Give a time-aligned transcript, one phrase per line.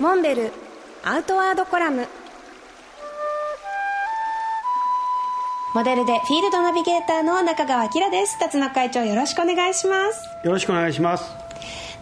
[0.00, 0.50] モンベル
[1.04, 2.08] アウトワードコラム。
[5.74, 8.38] モデルでフィールドナビゲーターの中川明です。
[8.38, 10.22] 辰野会長よろしくお願いします。
[10.42, 11.30] よろしくお願いします。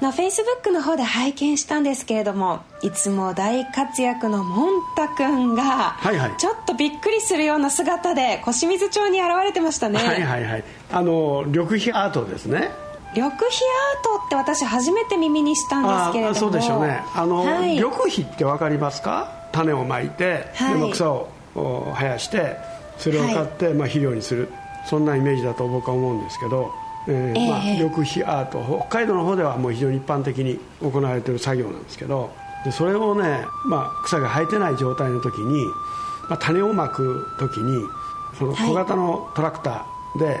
[0.00, 9.98] のフェイスブックの方で拝見したんですけれどもいつも大活躍のモンタ君が、はいはい、ちょっとびっくりするような姿で小清水町に現れてましたね。
[9.98, 10.64] はいはいはい。
[10.92, 12.70] あの緑肥アートですね
[13.14, 16.34] 緑肥アートって私初めて耳にしたんですけれども。
[16.34, 17.02] そうでしょうね。
[17.14, 19.32] あの、はい、緑肥って分かりますか？
[19.52, 22.56] 種をまいて、はい、草を生やして
[22.98, 24.48] それを買って、はい、まあ、肥料にする。
[24.86, 26.72] そんなイメージだと僕は思うんですけど、
[27.06, 32.30] えー、えー、まあ、緑肥アート北海道の方ではもう非常に一般的に行われている作業なんですけど
[32.64, 35.62] でそれをね、まあ、草が生えてない状態の時に、
[36.28, 37.82] まあ、種をまく時に
[38.38, 40.40] その小型のトラクターで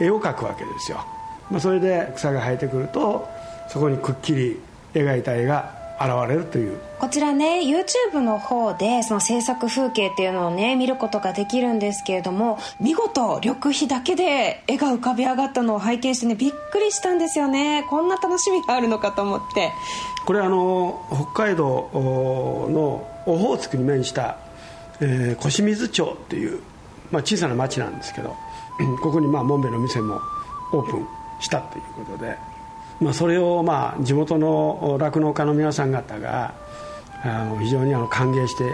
[0.00, 1.04] 絵を描くわけですよ、
[1.50, 3.28] まあ、それで草が生えてくると
[3.68, 4.60] そこにくっきり
[4.94, 6.78] 描いた絵が現れるという。
[6.98, 17.86] こちらね YouTube の方でその制作風景っていうのをね見ることができるんですけれども見事緑肥だけで絵が浮かび上がったのを拝見してねびっくりしたんですよね。
[17.88, 19.72] こんな楽しみがあるのかと思って。
[20.26, 24.38] これあの北海道のオホーツクに面した、
[25.00, 26.60] えー、小清水町っていう、
[27.10, 28.34] まあ、小さな町なんですけど
[29.02, 30.20] ここにまあモンベの店も
[30.72, 32.36] オープンしたということで
[33.00, 36.54] まあ、それをまあ地元の酪農家の皆さん方が
[37.22, 38.64] あの非常にあの歓迎して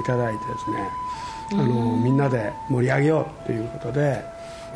[0.00, 0.88] いただいてですね
[1.52, 4.24] あのみんなで盛り上げようということで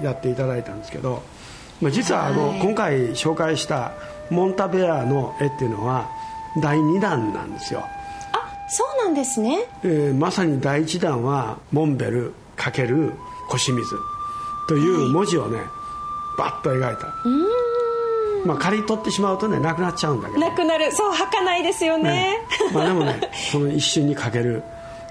[0.02, 1.22] やっていただいたんですけど、
[1.80, 3.92] まあ、実はあの今回紹介した
[4.30, 6.08] モンタベアの絵っていうのは
[6.60, 7.84] 第2弾なんですよ。
[8.32, 13.12] あそうなんですね、えー、まさに第1弾はモンベル×
[13.48, 13.96] 小清水
[14.68, 15.66] という文字をね、はい、
[16.40, 17.14] バッと描いた。
[17.24, 18.46] うん。
[18.46, 20.40] まあ、借り取ってしまうとねなくなっちゃうんだけど。
[20.40, 20.90] なくなる。
[20.92, 22.38] そう儚いですよね、ね、
[22.72, 23.20] まあ、でもね
[23.52, 24.62] その一瞬にかける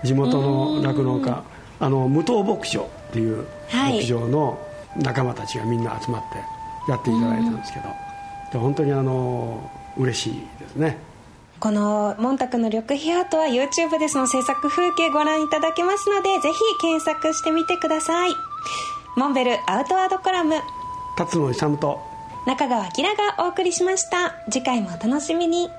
[0.03, 1.43] 地元の酪農家
[1.79, 4.57] あの無糖牧場っていう牧場の
[4.97, 7.85] 仲間たちがみんな集まってやっていただいたんですけど、
[8.51, 10.97] で本当にあの嬉しいですね。
[11.59, 18.31] このモンタクの緑肥アートは YouTube でその制作風景ご覧いただけますのでぜひ検索してみてください。
[19.15, 20.55] モンベルアウトワードコラム
[21.19, 21.99] 辰野勇と。
[22.45, 23.03] 中川明
[23.37, 24.35] がお送りしました。
[24.49, 25.69] 次回もお楽しみに。